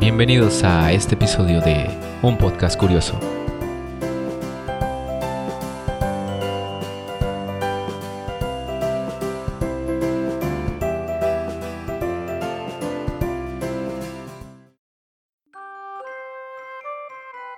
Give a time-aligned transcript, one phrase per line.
[0.00, 1.86] Bienvenidos a este episodio de
[2.22, 3.20] Un Podcast Curioso.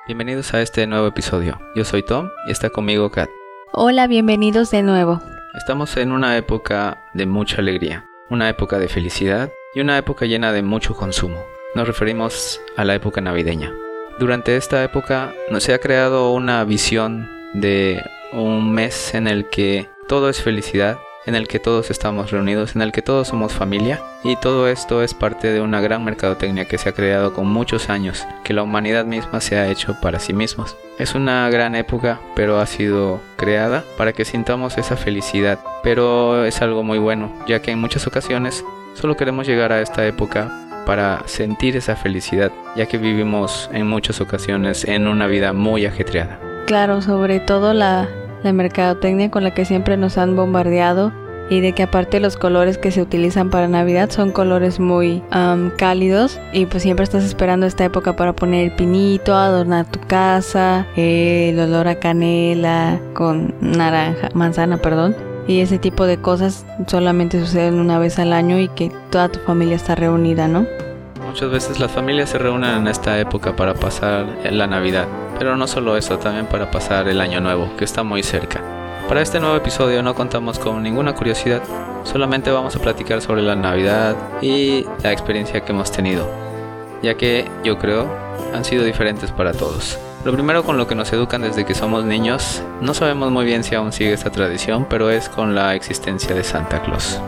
[0.08, 1.60] Bienvenidos a este nuevo episodio.
[1.76, 3.30] Yo soy Tom y está conmigo Kat.
[3.72, 5.22] Hola, bienvenidos de nuevo.
[5.54, 10.50] Estamos en una época de mucha alegría, una época de felicidad y una época llena
[10.50, 11.51] de mucho consumo.
[11.74, 13.72] Nos referimos a la época navideña.
[14.18, 20.28] Durante esta época se ha creado una visión de un mes en el que todo
[20.28, 24.36] es felicidad, en el que todos estamos reunidos, en el que todos somos familia y
[24.36, 28.26] todo esto es parte de una gran mercadotecnia que se ha creado con muchos años,
[28.44, 30.76] que la humanidad misma se ha hecho para sí mismos.
[30.98, 36.60] Es una gran época, pero ha sido creada para que sintamos esa felicidad, pero es
[36.60, 41.22] algo muy bueno, ya que en muchas ocasiones solo queremos llegar a esta época para
[41.26, 46.38] sentir esa felicidad, ya que vivimos en muchas ocasiones en una vida muy ajetreada.
[46.66, 48.08] Claro, sobre todo la,
[48.44, 51.12] mercadotecnia con la que siempre nos han bombardeado
[51.48, 55.70] y de que aparte los colores que se utilizan para Navidad son colores muy am,
[55.76, 60.86] cálidos y pues siempre estás esperando esta época para poner el pinito, adornar tu casa,
[60.96, 65.14] el olor a canela con naranja, manzana, perdón.
[65.46, 69.40] Y ese tipo de cosas solamente suceden una vez al año y que toda tu
[69.40, 70.66] familia está reunida, ¿no?
[71.26, 75.06] Muchas veces las familias se reúnen en esta época para pasar la Navidad,
[75.38, 78.60] pero no solo eso, también para pasar el Año Nuevo, que está muy cerca.
[79.08, 81.62] Para este nuevo episodio no contamos con ninguna curiosidad,
[82.04, 86.28] solamente vamos a platicar sobre la Navidad y la experiencia que hemos tenido,
[87.02, 88.06] ya que yo creo
[88.54, 89.98] han sido diferentes para todos.
[90.24, 93.64] Lo primero con lo que nos educan desde que somos niños, no sabemos muy bien
[93.64, 97.20] si aún sigue esta tradición, pero es con la existencia de Santa Claus.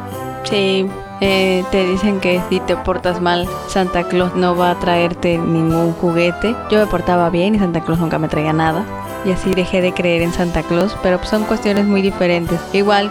[0.44, 0.86] Sí,
[1.20, 5.92] eh, te dicen que si te portas mal, Santa Claus no va a traerte ningún
[5.94, 6.54] juguete.
[6.70, 8.84] Yo me portaba bien y Santa Claus nunca me traía nada.
[9.24, 12.60] Y así dejé de creer en Santa Claus, pero son cuestiones muy diferentes.
[12.72, 13.10] Igual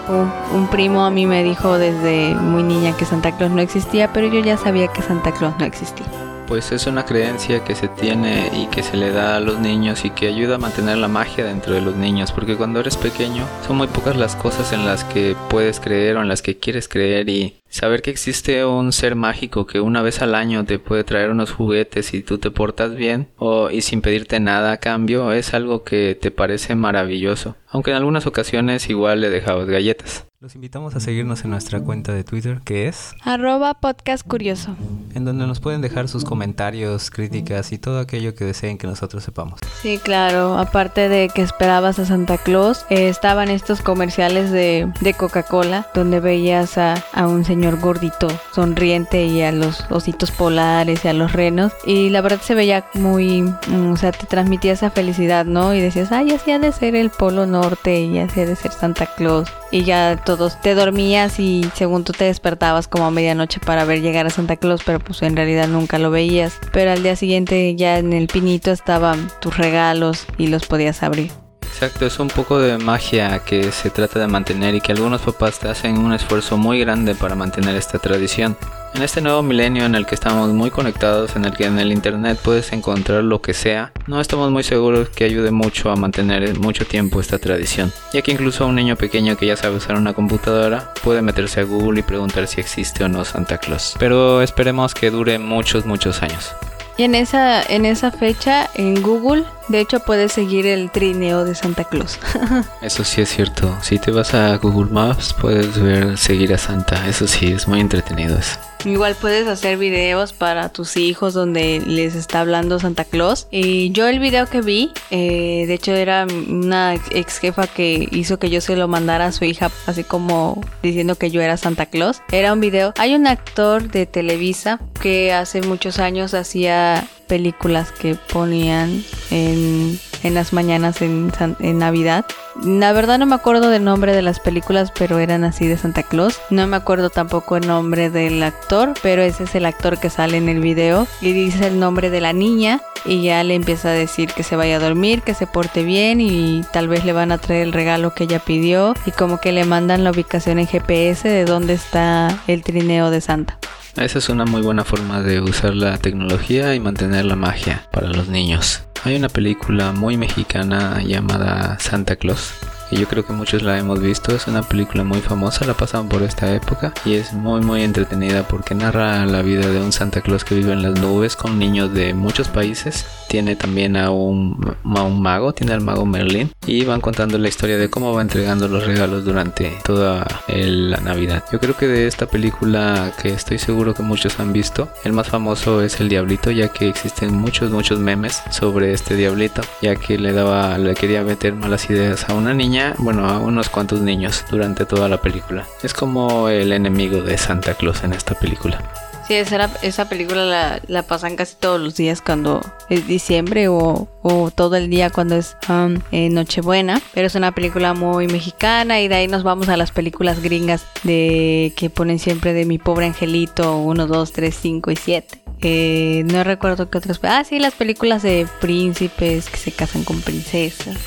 [0.53, 4.27] un primo a mí me dijo desde muy niña que Santa Claus no existía, pero
[4.27, 6.05] yo ya sabía que Santa Claus no existía.
[6.47, 10.05] Pues es una creencia que se tiene y que se le da a los niños
[10.05, 13.47] y que ayuda a mantener la magia dentro de los niños, porque cuando eres pequeño
[13.65, 16.87] son muy pocas las cosas en las que puedes creer o en las que quieres
[16.87, 21.03] creer y saber que existe un ser mágico que una vez al año te puede
[21.03, 25.31] traer unos juguetes y tú te portas bien o y sin pedirte nada a cambio
[25.31, 30.25] es algo que te parece maravilloso, aunque en algunas ocasiones igual le dejabas galletas.
[30.43, 34.75] Los invitamos a seguirnos en nuestra cuenta de Twitter que es Arroba podcast curioso.
[35.15, 39.23] en donde nos pueden dejar sus comentarios, críticas y todo aquello que deseen que nosotros
[39.23, 39.61] sepamos.
[39.81, 40.57] Sí, claro.
[40.57, 46.19] Aparte de que esperabas a Santa Claus, eh, estaban estos comerciales de, de Coca-Cola donde
[46.19, 51.31] veías a, a un señor gordito sonriente y a los ositos polares y a los
[51.31, 51.71] renos.
[51.85, 55.73] Y la verdad se veía muy, mm, o sea, te transmitía esa felicidad, ¿no?
[55.73, 58.73] Y decías, ay, así ha de ser el Polo Norte y así ha de ser
[58.73, 59.47] Santa Claus.
[59.71, 60.21] Y ya
[60.61, 64.55] te dormías y según tú te despertabas como a medianoche para ver llegar a Santa
[64.57, 66.59] Claus, pero pues en realidad nunca lo veías.
[66.71, 71.42] Pero al día siguiente ya en el pinito estaban tus regalos y los podías abrir.
[71.83, 75.61] Exacto, es un poco de magia que se trata de mantener y que algunos papás
[75.65, 78.55] hacen un esfuerzo muy grande para mantener esta tradición.
[78.95, 81.91] En este nuevo milenio en el que estamos muy conectados, en el que en el
[81.91, 86.57] internet puedes encontrar lo que sea, no estamos muy seguros que ayude mucho a mantener
[86.57, 90.13] mucho tiempo esta tradición, ya que incluso un niño pequeño que ya sabe usar una
[90.13, 93.95] computadora puede meterse a Google y preguntar si existe o no Santa Claus.
[93.99, 96.53] Pero esperemos que dure muchos, muchos años.
[96.97, 101.55] Y en esa, en esa fecha, en Google, de hecho puedes seguir el trineo de
[101.55, 102.19] Santa Claus.
[102.81, 103.75] Eso sí es cierto.
[103.81, 107.07] Si te vas a Google Maps puedes ver seguir a Santa.
[107.07, 108.59] Eso sí, es muy entretenido eso.
[108.85, 113.47] Igual puedes hacer videos para tus hijos donde les está hablando Santa Claus.
[113.49, 118.39] Y yo el video que vi, eh, de hecho era una ex jefa que hizo
[118.39, 121.85] que yo se lo mandara a su hija, así como diciendo que yo era Santa
[121.85, 122.21] Claus.
[122.31, 122.93] Era un video.
[122.97, 130.33] Hay un actor de Televisa que hace muchos años hacía películas que ponían en, en
[130.33, 131.31] las mañanas en,
[131.77, 132.25] Navidad.
[132.63, 136.03] La verdad no me acuerdo del nombre de las películas, pero eran así de Santa
[136.03, 136.39] Claus.
[136.49, 140.37] No me acuerdo tampoco el nombre del actor, pero ese es el actor que sale
[140.37, 143.93] en el video y dice el nombre de la niña y ya le empieza a
[143.93, 147.31] decir que se vaya a dormir, que se porte bien y tal vez le van
[147.31, 150.67] a traer el regalo que ella pidió y como que le mandan la ubicación en
[150.67, 153.57] GPS de dónde está el trineo de Santa.
[153.95, 158.07] Esa es una muy buena forma de usar la tecnología y mantener la magia para
[158.07, 158.83] los niños.
[159.05, 162.53] Hay una película muy mexicana llamada Santa Claus
[162.93, 164.35] y yo creo que muchos la hemos visto.
[164.35, 168.47] Es una película muy famosa, la pasaron por esta época y es muy muy entretenida
[168.47, 171.93] porque narra la vida de un Santa Claus que vive en las nubes con niños
[171.93, 173.05] de muchos países.
[173.27, 177.47] Tiene también a un, a un mago, tiene al mago Merlin y van contando la
[177.47, 181.43] historia de cómo va entregando los regalos durante toda la Navidad.
[181.51, 185.29] Yo creo que de esta película que estoy seguro que muchos han visto, el más
[185.29, 190.19] famoso es el Diablito, ya que existen muchos muchos memes sobre este Diablito, ya que
[190.19, 194.43] le daba le quería meter malas ideas a una niña, bueno, a unos cuantos niños
[194.49, 195.65] durante toda la película.
[195.83, 198.79] Es como el enemigo de Santa Claus en esta película.
[199.27, 202.59] Sí, esa, esa película la, la, pasan casi todos los días cuando
[202.89, 207.01] es diciembre o, o todo el día cuando es um, Nochebuena.
[207.13, 210.85] Pero es una película muy mexicana y de ahí nos vamos a las películas gringas
[211.03, 215.43] de que ponen siempre de mi pobre angelito 1, 2, 3, 5 y 7.
[215.61, 217.21] Eh, no recuerdo qué otras.
[217.23, 220.97] Ah, sí, las películas de príncipes que se casan con princesas.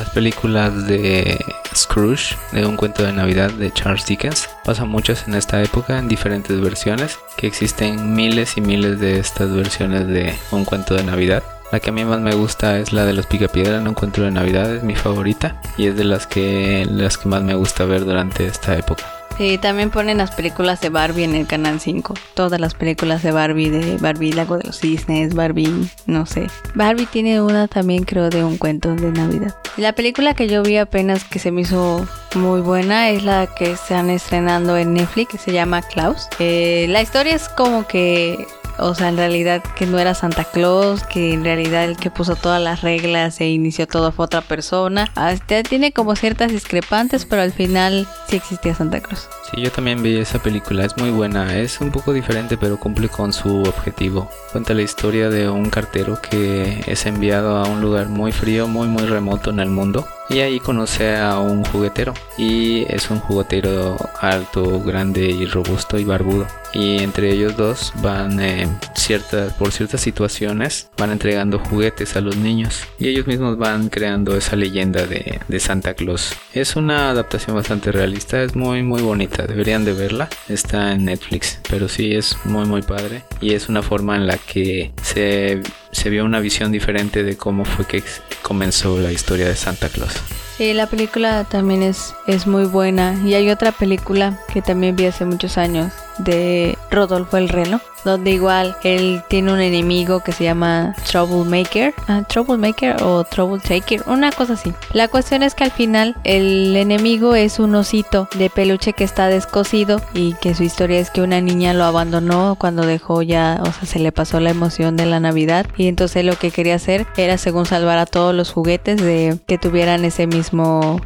[0.00, 1.44] Las películas de
[1.76, 6.08] Scrooge, de un cuento de Navidad de Charles Dickens, pasan muchas en esta época en
[6.08, 11.42] diferentes versiones, que existen miles y miles de estas versiones de un cuento de Navidad.
[11.70, 14.22] La que a mí más me gusta es la de los Picapiedra en un cuento
[14.22, 17.84] de Navidad, es mi favorita y es de las que, las que más me gusta
[17.84, 19.04] ver durante esta época.
[19.36, 22.14] Sí, también ponen las películas de Barbie en el canal 5.
[22.34, 26.46] Todas las películas de Barbie, de Barbie Lago de los Cisnes, Barbie, no sé.
[26.74, 29.54] Barbie tiene una también, creo, de un cuento de Navidad.
[29.76, 33.72] La película que yo vi apenas que se me hizo muy buena es la que
[33.72, 36.28] están estrenando en Netflix, que se llama Klaus.
[36.38, 38.46] Eh, la historia es como que
[38.80, 42.36] o sea, en realidad que no era Santa Claus, que en realidad el que puso
[42.36, 45.10] todas las reglas e inició todo fue otra persona.
[45.30, 49.28] Este tiene como ciertas discrepantes, pero al final sí existía Santa Claus.
[49.50, 53.08] Sí, yo también vi esa película, es muy buena, es un poco diferente pero cumple
[53.08, 54.30] con su objetivo.
[54.52, 58.88] Cuenta la historia de un cartero que es enviado a un lugar muy frío, muy
[58.88, 63.96] muy remoto en el mundo y ahí conoce a un juguetero y es un juguetero
[64.20, 70.00] alto, grande y robusto y barbudo y entre ellos dos van eh, ciertas por ciertas
[70.00, 75.40] situaciones van entregando juguetes a los niños y ellos mismos van creando esa leyenda de,
[75.46, 76.34] de Santa Claus.
[76.52, 80.28] Es una adaptación bastante realista es muy muy bonita deberían de verla.
[80.48, 84.38] Está en Netflix pero sí es muy muy padre y es una forma en la
[84.38, 88.02] que se, se vio una visión diferente de cómo fue que
[88.42, 90.14] comenzó la historia de Santa Claus
[90.60, 93.18] Sí, la película también es, es muy buena.
[93.24, 95.90] Y hay otra película que también vi hace muchos años
[96.24, 102.22] de Rodolfo el Reno, donde igual él tiene un enemigo que se llama Troublemaker, ah,
[102.28, 104.72] Troublemaker o Trouble Taker, una cosa así.
[104.92, 109.28] La cuestión es que al final el enemigo es un osito de peluche que está
[109.28, 113.72] descosido y que su historia es que una niña lo abandonó cuando dejó ya, o
[113.72, 117.06] sea, se le pasó la emoción de la Navidad y entonces lo que quería hacer
[117.16, 120.49] era según salvar a todos los juguetes de que tuvieran ese mismo,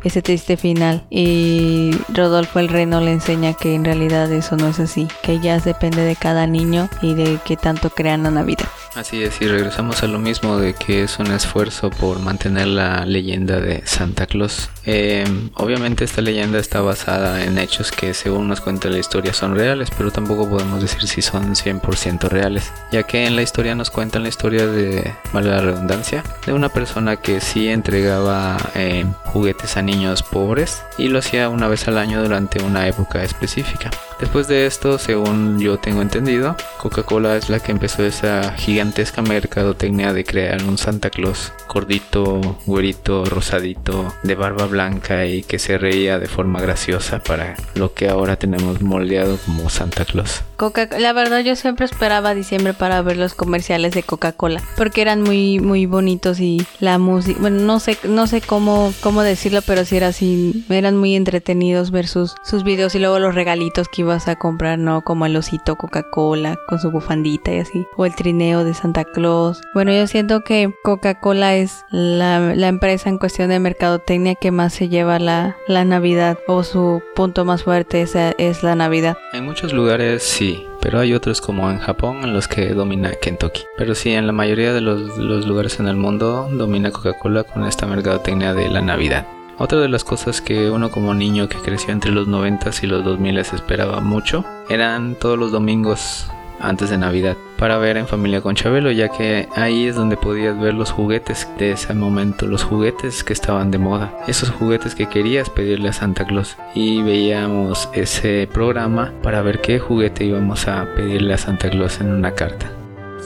[0.05, 4.81] ese triste final y Rodolfo el Reno le enseña que en realidad eso no es
[4.81, 8.69] así, que ya depende de cada niño y de qué tanto crean la Navidad.
[8.95, 13.05] Así es, y regresamos a lo mismo de que es un esfuerzo por mantener la
[13.05, 14.71] leyenda de Santa Claus.
[14.85, 19.57] Em, obviamente esta leyenda está basada en hechos que según nos cuenta la historia son
[19.57, 23.91] reales, pero tampoco podemos decir si son 100% reales, ya que en la historia nos
[23.91, 29.77] cuentan la historia de, vale la redundancia, de una persona que sí entregaba em, juguetes
[29.77, 33.91] a niños pobres y lo hacía una vez al año durante una época específica.
[34.25, 40.15] Después de esto, según yo tengo entendido, Coca-Cola es la que empezó esa gigantesca mercadotecnia
[40.15, 46.21] de crear un Santa Claus gordito, güerito, rosadito, de barba blanca y que se reía
[46.21, 50.43] de forma graciosa para lo que ahora tenemos moldeado como Santa Claus.
[50.57, 55.23] Coca la verdad yo siempre esperaba diciembre para ver los comerciales de Coca-Cola porque eran
[55.23, 59.85] muy muy bonitos y la música, bueno, no sé no sé cómo cómo decirlo, pero
[59.85, 64.03] sí era así, eran muy entretenidos ver sus sus videos y luego los regalitos que
[64.15, 65.03] ibas a comprar, ¿no?
[65.03, 69.61] Como el osito Coca-Cola con su bufandita y así, o el trineo de Santa Claus.
[69.75, 74.73] Bueno, yo siento que Coca-Cola es la, la, empresa en cuestión de mercadotecnia que más
[74.73, 79.17] se lleva la, la Navidad o su punto más fuerte es, es la Navidad.
[79.33, 83.63] En muchos lugares sí, pero hay otros como en Japón en los que domina Kentucky.
[83.77, 87.65] Pero sí, en la mayoría de los, los lugares en el mundo domina Coca-Cola con
[87.65, 89.27] esta mercadotecnia de la Navidad.
[89.59, 93.05] Otra de las cosas que uno como niño que creció entre los 90 y los
[93.05, 96.27] 2000 esperaba mucho eran todos los domingos
[96.61, 100.59] antes de Navidad para ver en familia con Chabelo, ya que ahí es donde podías
[100.59, 105.09] ver los juguetes de ese momento, los juguetes que estaban de moda, esos juguetes que
[105.09, 110.87] querías pedirle a Santa Claus y veíamos ese programa para ver qué juguete íbamos a
[110.95, 112.71] pedirle a Santa Claus en una carta.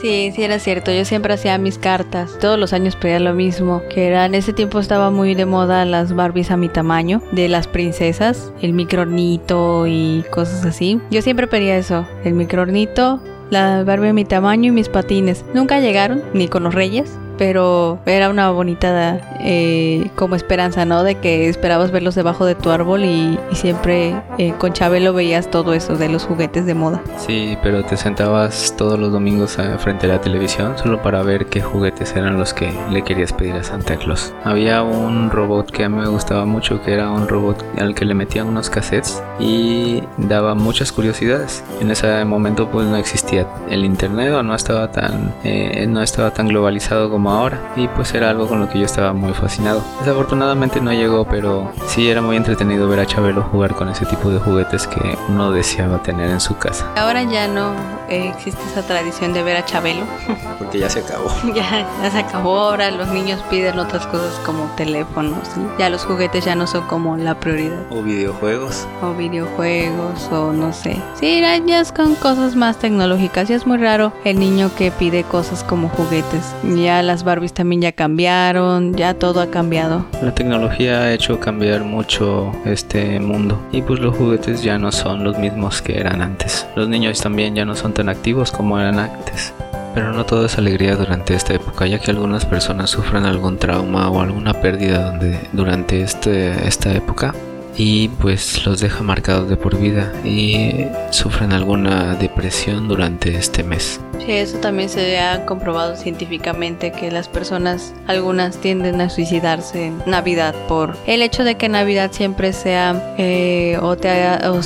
[0.01, 0.91] Sí, sí era cierto.
[0.91, 2.37] Yo siempre hacía mis cartas.
[2.39, 3.81] Todos los años pedía lo mismo.
[3.89, 7.21] Que era en ese tiempo estaba muy de moda las Barbies a mi tamaño.
[7.31, 8.51] De las princesas.
[8.61, 10.99] El micronito y cosas así.
[11.11, 12.07] Yo siempre pedía eso.
[12.23, 15.43] El micronito, la Barbie a mi tamaño y mis patines.
[15.53, 21.03] Nunca llegaron, ni con los reyes pero era una bonita eh, como esperanza, ¿no?
[21.03, 25.73] De que esperabas verlos debajo de tu árbol y, siempre eh, con Chabelo veías todo
[25.73, 27.01] eso de los juguetes de moda.
[27.17, 31.61] Sí, pero te sentabas todos los domingos frente a la televisión solo para ver qué
[31.61, 34.33] juguetes eran los que le querías pedir a Santa Claus.
[34.43, 38.03] Había un robot que a mí me gustaba mucho, que era un robot al que
[38.03, 41.63] le metían unos cassettes y daba muchas curiosidades.
[41.79, 46.31] En ese momento pues no existía el internet o no estaba tan, eh, no estaba
[46.31, 49.81] tan globalizado como ahora y pues era algo con lo que yo estaba muy fascinado.
[49.99, 54.29] Desafortunadamente no llegó, pero sí era muy entretenido ver a Chabelo jugar con ese tipo
[54.29, 56.85] de juguetes que uno deseaba tener en su casa.
[56.95, 57.73] Ahora ya no
[58.09, 60.05] eh, existe esa tradición de ver a Chabelo.
[60.59, 61.29] Porque ya se acabó.
[61.55, 62.57] ya, ya se acabó.
[62.57, 65.47] Ahora los niños piden otras cosas como teléfonos.
[65.77, 67.79] Ya los juguetes ya no son como la prioridad.
[67.91, 68.87] O videojuegos.
[69.01, 71.01] O videojuegos o no sé.
[71.19, 73.47] Sí, ya es con cosas más tecnológicas.
[73.47, 76.55] Ya es muy raro el niño que pide cosas como juguetes.
[76.63, 80.05] Ya las Barbies también ya cambiaron, ya todo ha cambiado.
[80.21, 85.23] La tecnología ha hecho cambiar mucho este mundo y pues los juguetes ya no son
[85.23, 86.67] los mismos que eran antes.
[86.75, 89.53] Los niños también ya no son tan activos como eran antes.
[89.95, 94.09] Pero no todo es alegría durante esta época, ya que algunas personas sufren algún trauma
[94.09, 95.19] o alguna pérdida
[95.51, 97.33] durante este, esta época
[97.79, 104.01] y pues los deja marcados de por vida y sufren alguna depresión durante este mes.
[104.19, 110.03] Sí, eso también se ha comprobado científicamente que las personas, algunas tienden a suicidarse en
[110.05, 113.95] Navidad por el hecho de que Navidad siempre sea eh, o,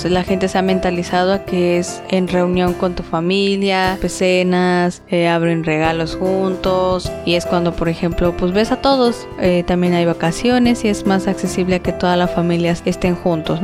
[0.09, 5.03] la gente se ha mentalizado a que es en reunión con tu familia, pues cenas,
[5.07, 9.93] eh, abren regalos juntos y es cuando por ejemplo pues ves a todos, eh, también
[9.93, 12.71] hay vacaciones y es más accesible a que toda la familia
[13.11, 13.59] juntos.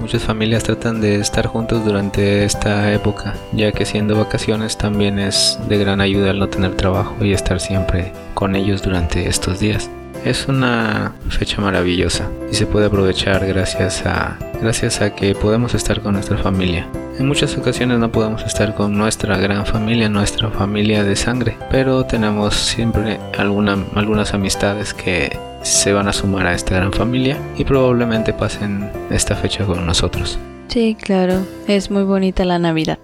[0.00, 5.58] Muchas familias tratan de estar juntos durante esta época, ya que siendo vacaciones también es
[5.68, 9.88] de gran ayuda el no tener trabajo y estar siempre con ellos durante estos días.
[10.24, 16.00] Es una fecha maravillosa y se puede aprovechar gracias a gracias a que podemos estar
[16.00, 16.86] con nuestra familia.
[17.18, 22.04] En muchas ocasiones no podemos estar con nuestra gran familia, nuestra familia de sangre, pero
[22.04, 27.64] tenemos siempre alguna, algunas amistades que se van a sumar a esta gran familia y
[27.64, 30.38] probablemente pasen esta fecha con nosotros.
[30.68, 32.98] Sí, claro, es muy bonita la Navidad.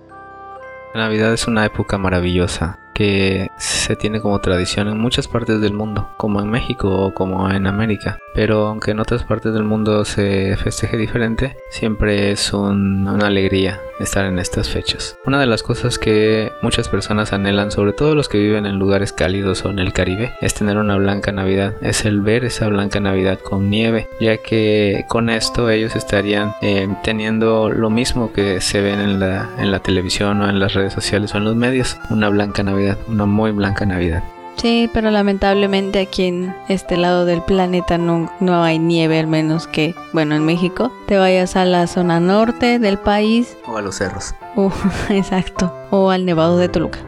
[0.95, 5.73] La Navidad es una época maravillosa que se tiene como tradición en muchas partes del
[5.73, 8.19] mundo, como en México o como en América.
[8.39, 14.27] Pero aunque en otras partes del mundo se festeje diferente, siempre es una alegría estar
[14.27, 15.19] en estas fechas.
[15.27, 19.13] Una de las cosas que muchas personas anhelan, sobre todo los que viven en lugares
[19.13, 23.01] cálidos o en el Caribe, es tener una blanca Navidad, es el ver esa blanca
[23.01, 28.81] Navidad con nieve, ya que con esto ellos estarían eh, teniendo lo mismo que se
[28.81, 31.99] ven en la, en la televisión o en las redes sociales o en los medios,
[32.09, 34.23] una blanca Navidad, una muy blanca Navidad.
[34.59, 39.69] Sí, pero lamentablemente aquí en este lado del planeta no, no hay nieve, al menos
[39.69, 43.57] que, bueno, en México, te vayas a la zona norte del país.
[43.67, 44.35] O a los cerros.
[45.11, 45.73] exacto.
[45.91, 46.99] O al Nevado de Toluca.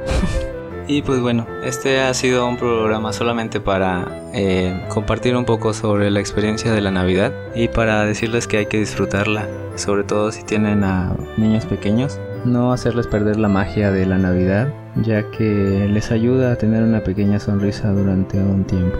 [0.86, 6.10] Y pues bueno, este ha sido un programa solamente para eh, compartir un poco sobre
[6.10, 10.42] la experiencia de la Navidad y para decirles que hay que disfrutarla, sobre todo si
[10.42, 14.68] tienen a niños pequeños, no hacerles perder la magia de la Navidad,
[15.02, 18.96] ya que les ayuda a tener una pequeña sonrisa durante un tiempo.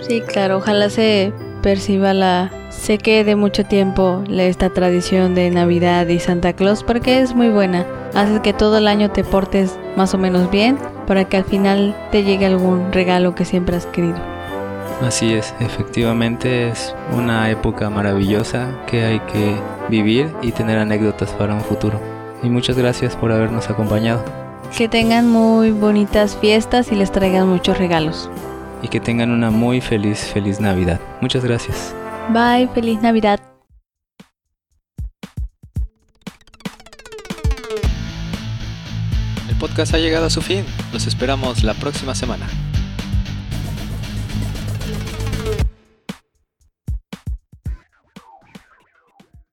[0.00, 6.18] Sí, claro, ojalá se perciba la se quede mucho tiempo esta tradición de Navidad y
[6.18, 7.86] Santa Claus porque es muy buena.
[8.14, 11.94] Hace que todo el año te portes más o menos bien para que al final
[12.10, 14.16] te llegue algún regalo que siempre has querido.
[15.00, 19.54] Así es, efectivamente es una época maravillosa que hay que
[19.88, 22.11] vivir y tener anécdotas para un futuro.
[22.42, 24.24] Y muchas gracias por habernos acompañado.
[24.76, 28.30] Que tengan muy bonitas fiestas y les traigan muchos regalos
[28.82, 31.00] y que tengan una muy feliz, feliz Navidad.
[31.20, 31.94] Muchas gracias.
[32.30, 33.40] Bye, feliz Navidad.
[39.48, 40.64] El podcast ha llegado a su fin.
[40.92, 42.46] Los esperamos la próxima semana.